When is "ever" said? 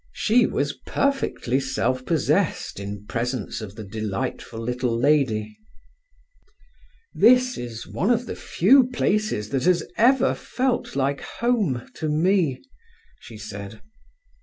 9.97-10.33